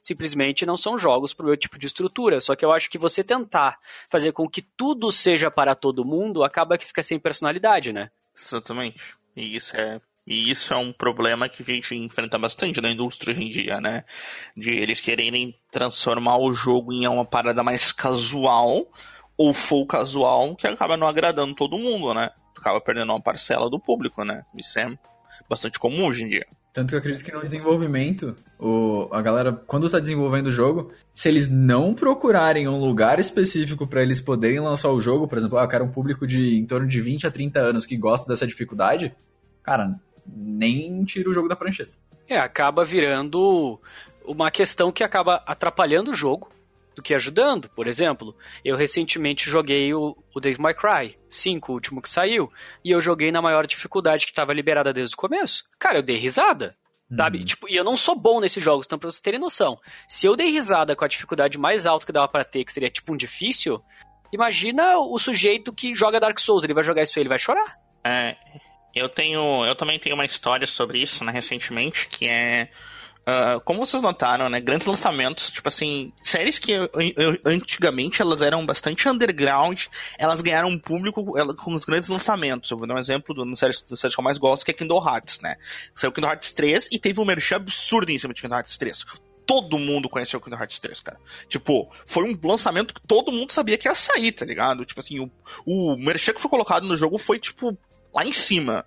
[0.09, 2.39] simplesmente não são jogos para o meu tipo de estrutura.
[2.41, 3.77] Só que eu acho que você tentar
[4.09, 8.09] fazer com que tudo seja para todo mundo acaba que fica sem personalidade, né?
[8.35, 9.15] Exatamente.
[9.35, 13.31] E isso é e isso é um problema que a gente enfrenta bastante na indústria
[13.33, 14.05] hoje em dia, né?
[14.55, 18.85] De eles quererem transformar o jogo em uma parada mais casual
[19.35, 22.29] ou full casual que acaba não agradando todo mundo, né?
[22.55, 24.45] Acaba perdendo uma parcela do público, né?
[24.55, 24.95] Isso é
[25.49, 26.45] bastante comum hoje em dia.
[26.71, 30.91] Tanto que eu acredito que no desenvolvimento, o, a galera, quando tá desenvolvendo o jogo,
[31.13, 35.57] se eles não procurarem um lugar específico para eles poderem lançar o jogo, por exemplo,
[35.57, 38.31] ah, eu quero um público de em torno de 20 a 30 anos que gosta
[38.31, 39.15] dessa dificuldade,
[39.63, 41.91] cara, nem tira o jogo da prancheta.
[42.27, 43.79] É, acaba virando
[44.23, 46.51] uma questão que acaba atrapalhando o jogo,
[46.99, 47.69] do que ajudando.
[47.69, 52.51] Por exemplo, eu recentemente joguei o, o Dave My Cry 5, o último que saiu,
[52.83, 55.63] e eu joguei na maior dificuldade que estava liberada desde o começo.
[55.79, 56.75] Cara, eu dei risada.
[57.15, 57.39] Sabe?
[57.39, 57.45] Uhum.
[57.45, 59.79] Tipo, e eu não sou bom nesses jogos, então pra vocês terem noção.
[60.07, 62.89] Se eu dei risada com a dificuldade mais alta que dava para ter, que seria
[62.89, 63.83] tipo um difícil,
[64.31, 67.73] imagina o sujeito que joga Dark Souls, ele vai jogar isso aí, ele vai chorar.
[68.05, 68.35] É,
[68.93, 69.65] eu tenho.
[69.65, 72.69] Eu também tenho uma história sobre isso, né, recentemente, que é
[73.29, 74.59] Uh, como vocês notaram, né?
[74.59, 79.85] Grandes lançamentos, tipo assim, séries que eu, eu, antigamente elas eram bastante underground,
[80.17, 82.71] elas ganharam um público ela, com os grandes lançamentos.
[82.71, 84.73] Eu vou dar um exemplo do, série, da série que eu mais gosto, que é
[84.73, 85.57] Kingdom Hearts, né?
[85.93, 89.05] Saiu Kingdom Hearts 3 e teve um merchan absurdo em cima de Kingdom Hearts 3
[89.45, 91.17] todo mundo conheceu Kingdom Hearts 3, cara.
[91.47, 94.85] Tipo, foi um lançamento que todo mundo sabia que ia sair, tá ligado?
[94.85, 95.31] Tipo assim, o,
[95.65, 97.75] o merchan que foi colocado no jogo foi, tipo,
[98.13, 98.85] lá em cima.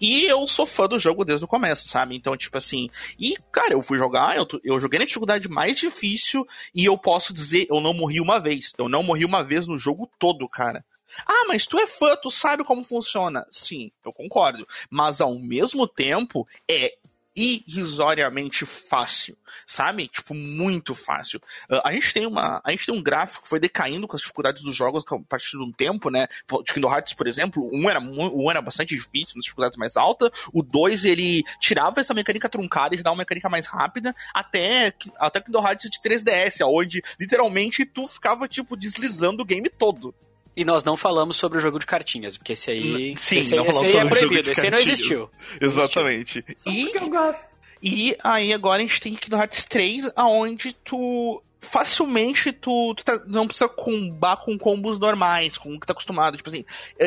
[0.00, 2.16] E eu sou fã do jogo desde o começo, sabe?
[2.16, 2.88] Então, tipo assim.
[3.18, 7.32] E, cara, eu fui jogar, eu, eu joguei na dificuldade mais difícil e eu posso
[7.32, 8.72] dizer, eu não morri uma vez.
[8.78, 10.84] Eu não morri uma vez no jogo todo, cara.
[11.26, 13.46] Ah, mas tu é fã, tu sabe como funciona.
[13.50, 14.66] Sim, eu concordo.
[14.90, 16.94] Mas ao mesmo tempo, é
[17.38, 20.08] irrisoriamente fácil, sabe?
[20.08, 21.40] Tipo, muito fácil.
[21.70, 22.60] Uh, a gente tem uma.
[22.64, 25.56] A gente tem um gráfico que foi decaindo com as dificuldades dos jogos a partir
[25.56, 26.26] de um tempo, né?
[26.64, 30.30] De Kingdom Hearts, por exemplo, um era, um era bastante difícil, nas dificuldades mais altas.
[30.52, 35.40] O 2, ele tirava essa mecânica truncada e dava uma mecânica mais rápida, até, até
[35.40, 40.14] Kingdom Hearts de 3DS, onde literalmente tu ficava, tipo, deslizando o game todo.
[40.58, 43.60] E nós não falamos sobre o jogo de cartinhas, porque esse aí, Sim, esse aí,
[43.60, 45.30] não esse falamos aí é sobre o jogo proibido, de esse aí não existiu.
[45.60, 46.44] Exatamente.
[46.56, 47.54] Só E, porque eu gosto.
[47.80, 53.22] e aí agora a gente tem Kingdom Hearts 3, aonde tu facilmente tu, tu tá-
[53.26, 56.36] não precisa combar com combos normais, com o que tá acostumado.
[56.36, 56.64] Tipo assim,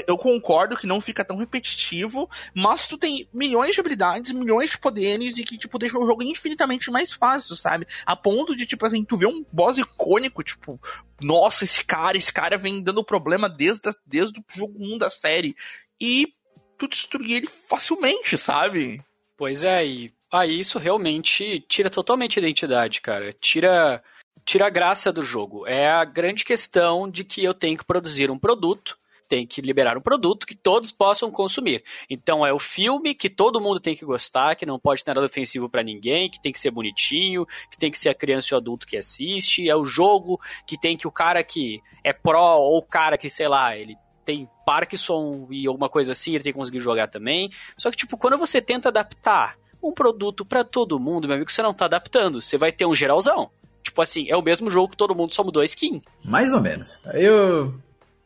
[0.08, 4.78] eu- concordo que não fica tão repetitivo, mas tu tem milhões de habilidades, milhões de
[4.78, 7.88] poderes e que, tipo, deixa o jogo infinitamente mais fácil, sabe?
[8.06, 10.80] A ponto de, tipo assim, tu vê um boss icônico, tipo,
[11.20, 15.10] nossa, esse cara, esse cara vem dando problema desde, a- desde o jogo 1 da
[15.10, 15.56] série.
[16.00, 16.34] E
[16.78, 19.04] tu destruir ele facilmente, sabe?
[19.38, 23.34] Pois é, e aí isso realmente tira totalmente a identidade, cara.
[23.34, 24.04] Tira,
[24.52, 25.66] tira a graça do jogo.
[25.66, 28.98] É a grande questão de que eu tenho que produzir um produto,
[29.30, 31.82] tenho que liberar um produto que todos possam consumir.
[32.10, 35.26] Então é o filme que todo mundo tem que gostar, que não pode ter nada
[35.26, 38.56] ofensivo pra ninguém, que tem que ser bonitinho, que tem que ser a criança e
[38.56, 39.70] o adulto que assiste.
[39.70, 40.38] É o jogo
[40.68, 43.96] que tem que o cara que é pró ou o cara que, sei lá, ele
[44.26, 47.50] tem Parkinson e alguma coisa assim, ele tem que conseguir jogar também.
[47.78, 51.62] Só que, tipo, quando você tenta adaptar um produto pra todo mundo, meu amigo, você
[51.62, 52.42] não tá adaptando.
[52.42, 53.50] Você vai ter um geralzão.
[53.91, 56.01] Tipo assim, é o mesmo jogo que todo mundo só mudou a skin.
[56.23, 56.97] Mais ou menos.
[57.13, 57.75] Eu.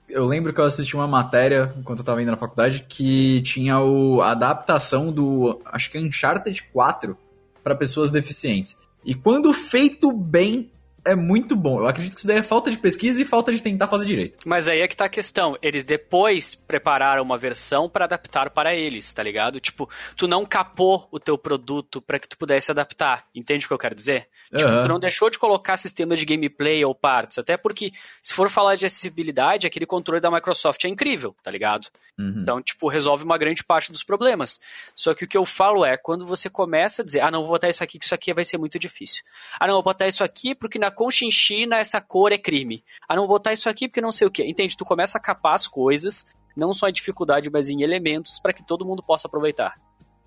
[0.08, 3.80] Eu lembro que eu assisti uma matéria, enquanto eu tava indo na faculdade, que tinha
[3.80, 5.60] o, a adaptação do.
[5.65, 7.17] Acho que é Uncharted 4
[7.63, 8.78] para pessoas deficientes.
[9.04, 10.69] E quando feito bem,
[11.06, 11.80] é muito bom.
[11.80, 14.38] Eu acredito que isso daí é falta de pesquisa e falta de tentar fazer direito.
[14.46, 15.58] Mas aí é que tá a questão.
[15.62, 19.60] Eles depois prepararam uma versão pra adaptar para eles, tá ligado?
[19.60, 23.26] Tipo, tu não capou o teu produto pra que tu pudesse adaptar.
[23.34, 24.28] Entende o que eu quero dizer?
[24.56, 24.82] Tipo, Aham.
[24.82, 27.38] tu não deixou de colocar sistemas de gameplay ou partes.
[27.38, 27.91] Até porque,
[28.22, 31.88] se for falar de acessibilidade, aquele controle da Microsoft é incrível, tá ligado?
[32.18, 32.39] Uhum.
[32.41, 34.60] Então, tipo, resolve uma grande parte dos problemas.
[34.96, 37.52] Só que o que eu falo é, quando você começa a dizer, ah, não, vou
[37.52, 39.24] botar isso aqui, que isso aqui vai ser muito difícil.
[39.60, 42.84] Ah, não, vou botar isso aqui porque na Conchinchina essa cor é crime.
[43.08, 44.43] Ah, não, vou botar isso aqui porque não sei o quê.
[44.47, 44.75] Entende?
[44.77, 48.65] Tu começa a capar as coisas, não só em dificuldade, mas em elementos, para que
[48.65, 49.73] todo mundo possa aproveitar.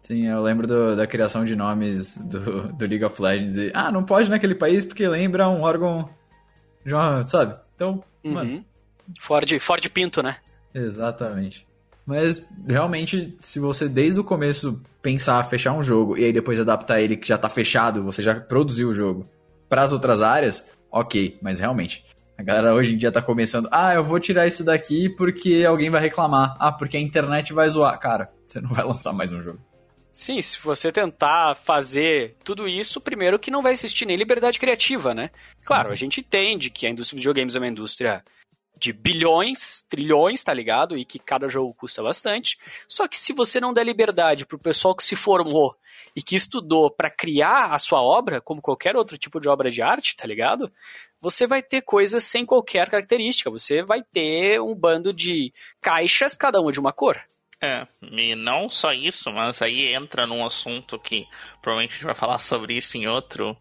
[0.02, 3.56] Sim, eu lembro do- da criação de nomes do, do League of Legends.
[3.56, 6.08] E, ah, não pode naquele país porque lembra um órgão.
[6.86, 7.58] De uma, sabe?
[7.74, 8.64] Então, mano, Uhum.
[9.20, 10.36] Ford, Ford Pinto, né?
[10.72, 11.66] Exatamente.
[12.06, 17.00] Mas realmente, se você desde o começo pensar fechar um jogo e aí depois adaptar
[17.00, 19.28] ele que já tá fechado, você já produziu o jogo
[19.68, 22.04] para as outras áreas, ok, mas realmente.
[22.36, 25.90] A galera hoje em dia tá começando, ah, eu vou tirar isso daqui porque alguém
[25.90, 26.56] vai reclamar.
[26.60, 27.98] Ah, porque a internet vai zoar.
[27.98, 29.58] Cara, você não vai lançar mais um jogo.
[30.12, 35.14] Sim, se você tentar fazer tudo isso, primeiro que não vai existir nem liberdade criativa,
[35.14, 35.30] né?
[35.64, 38.24] Claro, a gente entende que a indústria de videogames é uma indústria
[38.78, 40.96] de bilhões, trilhões, tá ligado?
[40.96, 42.58] E que cada jogo custa bastante.
[42.86, 45.76] Só que se você não der liberdade pro pessoal que se formou
[46.14, 49.82] e que estudou pra criar a sua obra, como qualquer outro tipo de obra de
[49.82, 50.72] arte, tá ligado?
[51.20, 53.50] Você vai ter coisas sem qualquer característica.
[53.50, 57.20] Você vai ter um bando de caixas, cada uma de uma cor.
[57.60, 61.26] É, e não só isso, mas aí entra num assunto que
[61.60, 63.56] provavelmente a gente vai falar sobre isso em outro,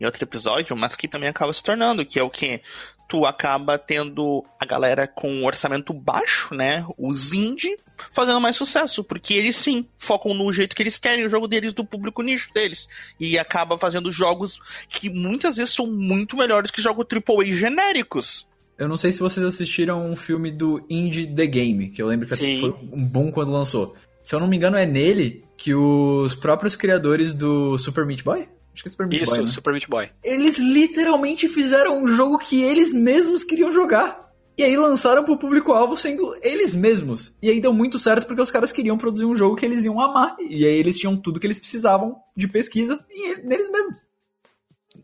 [0.00, 2.62] em outro episódio, mas que também acaba se tornando, que é o que
[3.12, 6.82] tu acaba tendo a galera com um orçamento baixo, né?
[6.96, 7.76] Os indie
[8.10, 11.74] fazendo mais sucesso, porque eles sim focam no jeito que eles querem, o jogo deles,
[11.74, 12.88] do público nicho deles.
[13.20, 18.48] E acaba fazendo jogos que muitas vezes são muito melhores que jogos AAA genéricos.
[18.78, 22.26] Eu não sei se vocês assistiram um filme do Indie The Game, que eu lembro
[22.26, 22.60] que Sim.
[22.60, 23.94] foi um boom quando lançou.
[24.22, 28.48] Se eu não me engano, é nele que os próprios criadores do Super Meat Boy?
[28.72, 29.50] Acho que é Super Meat Isso, Boy, né?
[29.50, 30.10] Super Meat Boy.
[30.24, 34.32] Eles literalmente fizeram um jogo que eles mesmos queriam jogar.
[34.56, 37.34] E aí lançaram pro público-alvo sendo eles mesmos.
[37.42, 40.00] E aí deu muito certo porque os caras queriam produzir um jogo que eles iam
[40.00, 40.36] amar.
[40.38, 43.04] E aí eles tinham tudo que eles precisavam de pesquisa
[43.44, 44.02] neles mesmos.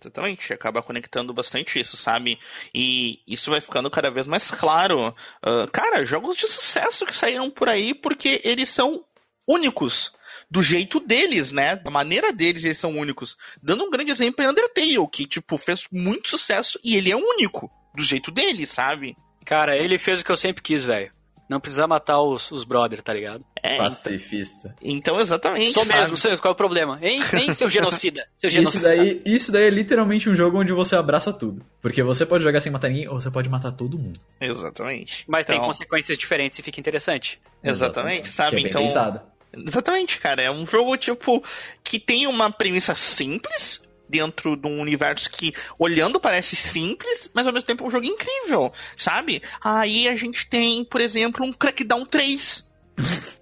[0.01, 2.39] Exatamente, acaba conectando bastante isso, sabe?
[2.75, 5.15] E isso vai ficando cada vez mais claro.
[5.43, 9.03] Ah, cara, jogos de sucesso que saíram por aí porque eles são
[9.47, 10.13] únicos.
[10.51, 11.77] Do jeito deles, né?
[11.77, 13.37] Da maneira deles, eles são únicos.
[13.63, 17.71] Dando um grande exemplo é Undertale, que, tipo, fez muito sucesso e ele é único.
[17.95, 19.17] Do jeito dele, sabe?
[19.45, 21.11] Cara, ele fez o que eu sempre quis, velho.
[21.49, 23.43] Não precisa matar os, os brother, tá ligado?
[23.63, 24.75] É, então, Pacifista.
[24.83, 25.71] então exatamente.
[25.71, 25.99] Sou sabe?
[25.99, 26.99] mesmo, sei qual é o problema?
[27.01, 28.27] Hein, hein seu genocida?
[28.37, 28.89] Seu Isso genocida.
[28.89, 31.65] daí, isso daí é literalmente um jogo onde você abraça tudo.
[31.81, 34.21] Porque você pode jogar sem matar ninguém ou você pode matar todo mundo.
[34.39, 35.25] Exatamente.
[35.27, 37.41] Mas tem Então, consequências diferentes e fica interessante.
[37.65, 38.51] Exatamente, sabe?
[38.51, 39.21] Que é bem então, pensado.
[39.53, 40.43] Exatamente, cara.
[40.43, 41.43] É um jogo, tipo,
[41.83, 47.53] que tem uma premissa simples dentro de um universo que, olhando, parece simples, mas ao
[47.53, 49.43] mesmo tempo é um jogo incrível, sabe?
[49.63, 52.67] Aí a gente tem, por exemplo, um Crackdown 3.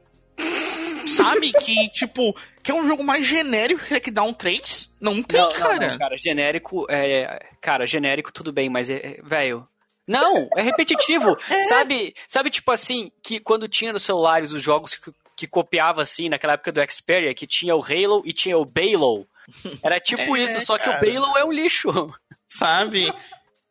[1.06, 1.52] sabe?
[1.52, 4.90] Que, tipo, que é um jogo mais genérico que Crackdown 3?
[5.00, 5.90] Não tem, Não, não, cara.
[5.92, 9.66] não, cara, genérico, é, cara, genérico tudo bem, mas, é, é, velho,
[10.06, 11.36] Não, é repetitivo.
[11.68, 16.28] Sabe, sabe tipo assim, que quando tinha nos celulares os jogos que, que copiava assim,
[16.28, 19.26] naquela época do Xperia, que tinha o Halo e tinha o Balo.
[19.82, 21.04] Era tipo É, isso, só que o cara.
[21.04, 21.88] Balo é um lixo.
[22.48, 23.12] sabe?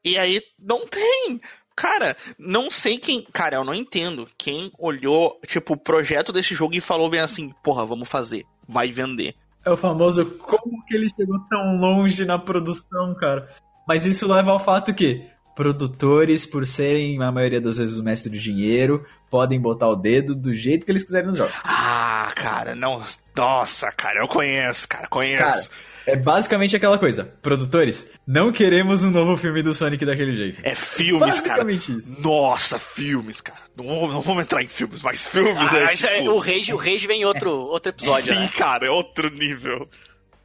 [0.03, 1.41] E aí não tem.
[1.75, 3.23] Cara, não sei quem.
[3.33, 7.51] Cara, eu não entendo quem olhou, tipo, o projeto desse jogo e falou bem assim:
[7.63, 9.35] porra, vamos fazer, vai vender.
[9.65, 13.49] É o famoso como que ele chegou tão longe na produção, cara.
[13.87, 18.29] Mas isso leva ao fato que produtores, por serem a maioria das vezes o mestre
[18.31, 21.53] do dinheiro, podem botar o dedo do jeito que eles quiserem nos jogos.
[21.63, 23.01] Ah, cara, não.
[23.35, 25.43] Nossa, cara, eu conheço, cara, conheço.
[25.43, 27.25] Cara, é basicamente aquela coisa.
[27.41, 30.61] Produtores, não queremos um novo filme do Sonic daquele jeito.
[30.63, 31.63] é filmes, cara.
[31.63, 32.21] basicamente isso.
[32.21, 33.61] Nossa, filmes, cara.
[33.75, 36.31] Não, não vamos entrar em filmes, mas filmes Ah, é, mas é, tipo...
[36.31, 38.51] o Rage, o Rage vem em outro, outro episódio, Sim, né?
[38.55, 39.89] cara, é outro nível.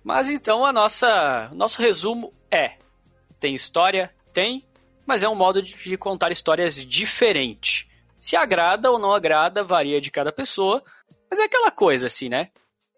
[0.02, 2.72] Mas então a nossa, nosso resumo é:
[3.38, 4.64] tem história, tem,
[5.10, 7.90] mas é um modo de, de contar histórias diferente.
[8.14, 10.80] Se agrada ou não agrada, varia de cada pessoa,
[11.28, 12.50] mas é aquela coisa assim, né?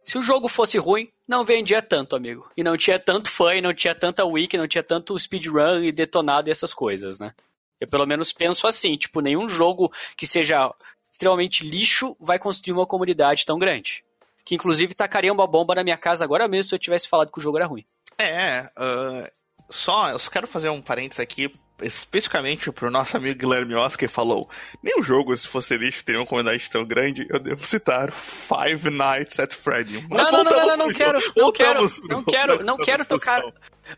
[0.04, 2.46] Se o jogo fosse ruim, não vendia tanto, amigo.
[2.54, 5.90] E não tinha tanto fã, e não tinha tanta wiki, não tinha tanto speedrun e
[5.90, 7.32] detonado e essas coisas, né?
[7.80, 10.70] Eu pelo menos penso assim, tipo, nenhum jogo que seja
[11.10, 14.04] extremamente lixo vai construir uma comunidade tão grande.
[14.44, 17.38] Que inclusive tacaria uma bomba na minha casa agora mesmo se eu tivesse falado que
[17.38, 17.86] o jogo era ruim.
[18.18, 19.30] É, ah,
[19.70, 21.50] só, eu só quero fazer um parênteses aqui,
[21.82, 24.48] especificamente pro nosso amigo Guilherme Oscar, que falou:
[24.82, 27.26] nenhum jogo, se fosse lixo, teria uma comunidade tão grande.
[27.28, 30.06] Eu devo citar Five Nights at Freddy.
[30.08, 33.42] Mas Não, não, não, não, não quero, não quero, não quero, não quero tocar.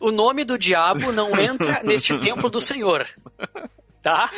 [0.01, 3.07] O nome do diabo não entra neste templo do Senhor.
[4.03, 4.31] Tá?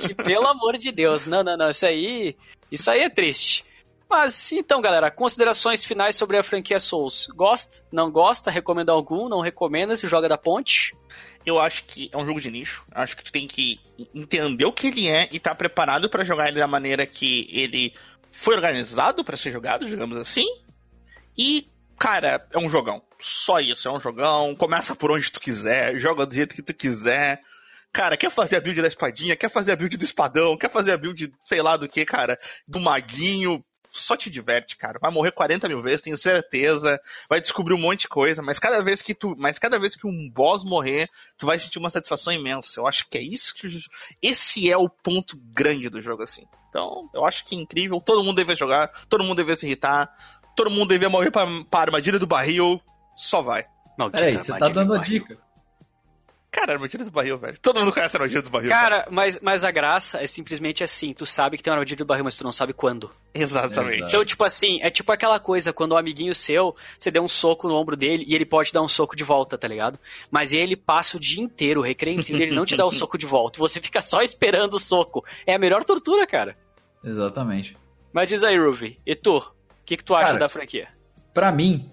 [0.00, 2.36] Que pelo amor de Deus, não, não, não, isso aí,
[2.70, 3.64] isso aí é triste.
[4.08, 7.26] Mas então, galera, considerações finais sobre a franquia Souls.
[7.34, 7.82] Gosta?
[7.90, 8.50] Não gosta?
[8.50, 9.28] Recomenda algum?
[9.28, 9.96] Não recomenda?
[9.96, 10.94] Se joga da ponte?
[11.44, 12.84] Eu acho que é um jogo de nicho.
[12.92, 13.78] Acho que tu tem que
[14.14, 17.92] entender o que ele é e estar preparado pra jogar ele da maneira que ele
[18.30, 20.46] foi organizado pra ser jogado, digamos assim.
[21.36, 21.66] E,
[21.98, 23.02] cara, é um jogão.
[23.20, 24.54] Só isso, é um jogão.
[24.56, 27.40] Começa por onde tu quiser, joga do jeito que tu quiser.
[27.92, 30.92] Cara, quer fazer a build da espadinha, quer fazer a build do espadão, quer fazer
[30.92, 33.64] a build, sei lá do que, cara, do maguinho.
[33.96, 34.98] Só te diverte, cara.
[35.00, 37.00] Vai morrer 40 mil vezes, tenho certeza.
[37.28, 39.34] Vai descobrir um monte de coisa, mas cada vez que tu.
[39.38, 42.80] Mas cada vez que um boss morrer, tu vai sentir uma satisfação imensa.
[42.80, 43.68] Eu acho que é isso que.
[44.20, 46.44] Esse é o ponto grande do jogo, assim.
[46.68, 48.00] Então, eu acho que é incrível.
[48.00, 50.12] Todo mundo deve jogar, todo mundo deve se irritar,
[50.56, 52.80] todo mundo deve morrer pra, pra armadilha do barril.
[53.16, 53.64] Só vai.
[53.96, 55.38] Maldita Peraí, você tá dando a dica.
[56.54, 57.58] Cara, armadilha do barril, velho.
[57.60, 58.70] Todo mundo conhece a armadilha do barril.
[58.70, 62.04] Cara, mas, mas a graça é simplesmente assim: tu sabe que tem uma armadilha do
[62.04, 63.10] barril, mas tu não sabe quando.
[63.34, 64.04] Exatamente.
[64.06, 67.66] Então, tipo assim, é tipo aquela coisa quando um amiguinho seu, você deu um soco
[67.66, 69.98] no ombro dele e ele pode dar um soco de volta, tá ligado?
[70.30, 73.18] Mas ele passa o dia inteiro, o recreio inteiro, ele não te dá o soco
[73.18, 73.58] de volta.
[73.58, 75.24] Você fica só esperando o soco.
[75.44, 76.56] É a melhor tortura, cara.
[77.02, 77.76] Exatamente.
[78.12, 79.38] Mas diz aí, Ruby, e tu?
[79.38, 79.52] O
[79.84, 80.88] que, que tu acha Cara, da franquia?
[81.34, 81.90] Pra mim,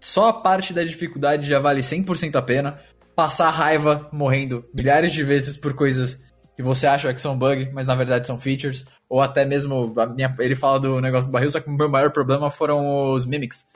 [0.00, 2.80] só a parte da dificuldade já vale 100% a pena.
[3.20, 6.22] Passar raiva morrendo milhares de vezes por coisas
[6.56, 8.86] que você acha que são bug, mas na verdade são features.
[9.10, 12.10] Ou até mesmo, minha- ele fala do negócio do barril, só que o meu maior
[12.12, 13.66] problema foram os mimics.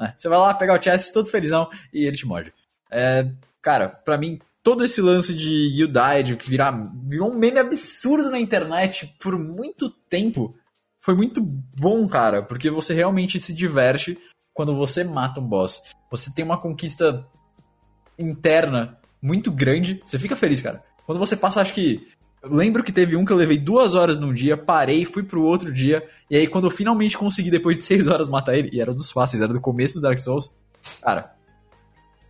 [0.00, 0.14] né?
[0.16, 2.52] Você vai lá pegar o chest todo felizão e ele te morde.
[2.90, 3.24] É,
[3.62, 5.48] cara, pra mim, todo esse lance de
[5.80, 6.72] You Died, que virar,
[7.06, 10.56] virou um meme absurdo na internet por muito tempo,
[11.00, 14.18] foi muito bom, cara, porque você realmente se diverte
[14.52, 15.82] quando você mata um boss.
[16.10, 17.24] Você tem uma conquista
[18.18, 20.82] interna muito grande, você fica feliz, cara.
[21.06, 22.06] Quando você passa, acho que.
[22.42, 25.72] Lembro que teve um que eu levei duas horas num dia, parei, fui pro outro
[25.72, 28.94] dia, e aí quando eu finalmente consegui, depois de seis horas, matar ele, e era
[28.94, 30.54] dos fáceis, era do começo do Dark Souls,
[31.02, 31.34] cara,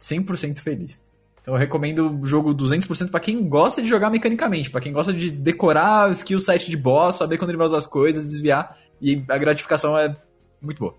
[0.01, 1.05] 100% feliz.
[1.43, 5.13] Então eu recomendo o jogo 200% pra quem gosta de jogar mecanicamente, pra quem gosta
[5.13, 9.23] de decorar skill set de boss, saber quando ele vai usar as coisas, desviar, e
[9.29, 10.17] a gratificação é
[10.63, 10.95] muito boa.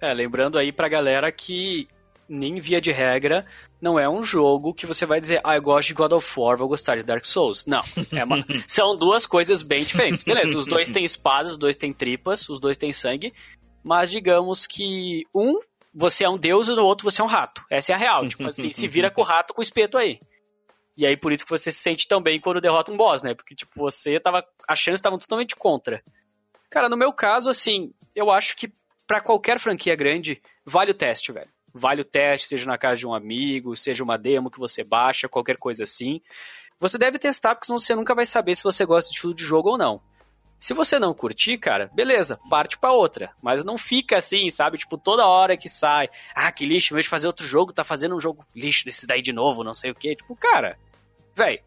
[0.00, 1.88] É, lembrando aí pra galera que
[2.28, 3.46] nem via de regra
[3.80, 6.56] não é um jogo que você vai dizer, ah, eu gosto de God of War,
[6.56, 7.64] vou gostar de Dark Souls.
[7.66, 7.80] Não.
[8.12, 10.22] É uma- são duas coisas bem diferentes.
[10.22, 13.32] Beleza, os dois têm espadas, os dois têm tripas, os dois têm sangue,
[13.82, 15.58] mas digamos que um
[15.94, 17.64] você é um deus e no outro você é um rato.
[17.70, 18.28] Essa é a real.
[18.28, 20.18] Tipo assim, se vira com o rato com o espeto aí.
[20.96, 23.34] E aí por isso que você se sente tão bem quando derrota um boss, né?
[23.34, 24.44] Porque, tipo, você tava.
[24.68, 26.02] As chances estavam totalmente contra.
[26.70, 28.70] Cara, no meu caso, assim, eu acho que
[29.06, 31.48] pra qualquer franquia grande, vale o teste, velho.
[31.72, 35.28] Vale o teste, seja na casa de um amigo, seja uma demo que você baixa,
[35.28, 36.20] qualquer coisa assim.
[36.78, 39.44] Você deve testar, porque senão você nunca vai saber se você gosta de estilo de
[39.44, 40.00] jogo ou não.
[40.58, 43.30] Se você não curtir, cara, beleza, parte pra outra.
[43.40, 44.78] Mas não fica assim, sabe?
[44.78, 47.84] Tipo, toda hora que sai, ah, que lixo, em vez de fazer outro jogo, tá
[47.84, 50.16] fazendo um jogo lixo desses daí de novo, não sei o quê.
[50.16, 50.76] Tipo, cara,
[51.34, 51.60] velho,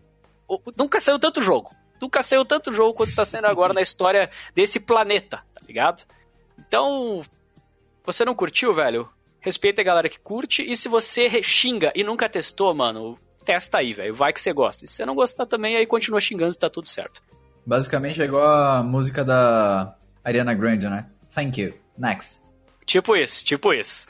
[0.78, 1.72] nunca saiu tanto jogo.
[2.02, 6.04] Nunca saiu tanto jogo quanto está sendo agora na história desse planeta, tá ligado?
[6.60, 7.22] Então,
[8.04, 9.10] você não curtiu, velho?
[9.42, 10.62] Respeita a galera que curte.
[10.62, 14.14] E se você xinga e nunca testou, mano, testa aí, velho.
[14.14, 14.86] Vai que você gosta.
[14.86, 17.22] E se você não gostar também, aí continua xingando e tá tudo certo.
[17.66, 21.08] Basicamente é igual a música da Ariana Grande, né?
[21.34, 21.74] Thank you.
[21.98, 22.42] Next.
[22.86, 24.08] Tipo isso, tipo isso.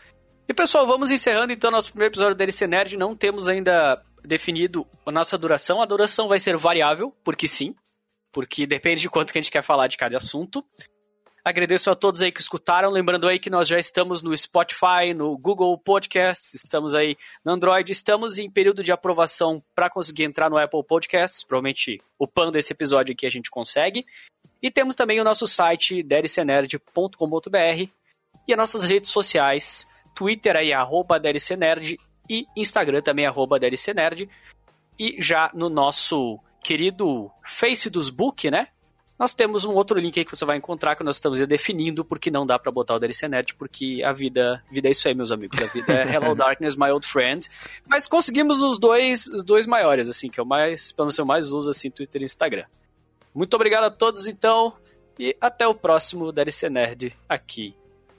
[0.48, 2.98] E pessoal, vamos encerrando então nosso primeiro episódio da LC Nerd.
[2.98, 5.82] Não temos ainda definido a nossa duração.
[5.82, 7.76] A duração vai ser variável, porque sim.
[8.32, 10.64] Porque depende de quanto que a gente quer falar de cada assunto.
[11.44, 12.92] Agradeço a todos aí que escutaram.
[12.92, 17.92] Lembrando aí que nós já estamos no Spotify, no Google Podcasts, estamos aí no Android,
[17.92, 21.44] estamos em período de aprovação para conseguir entrar no Apple Podcasts.
[21.44, 24.06] Provavelmente o pan desse episódio aqui a gente consegue.
[24.62, 27.90] E temos também o nosso site drcnerd.com.br
[28.48, 31.98] e as nossas redes sociais, Twitter aí, arroba drcnerd
[32.30, 34.30] e Instagram também, arroba drcnerd.
[35.00, 38.68] E já no nosso querido Face dos Book, né?
[39.22, 42.32] Nós temos um outro link aí que você vai encontrar que nós estamos definindo porque
[42.32, 45.32] não dá para botar o DLC Nerd, porque a vida, vida é isso aí, meus
[45.32, 45.62] amigos.
[45.62, 47.48] A vida é Hello Darkness, My Old Friend.
[47.88, 51.26] Mas conseguimos os dois, os dois maiores, assim, que é o mais, pelo menos eu
[51.28, 52.66] mais uso, assim, Twitter e Instagram.
[53.32, 54.74] Muito obrigado a todos, então,
[55.20, 57.76] e até o próximo DLC Nerd aqui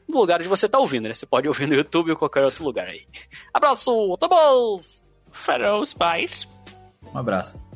[0.09, 1.14] no lugar de você estar tá ouvindo, né?
[1.14, 3.05] Você pode ouvir no YouTube ou qualquer outro lugar aí.
[3.53, 5.05] Abraço, Tobos!
[5.32, 6.46] Farol, pais.
[7.12, 7.71] Um abraço.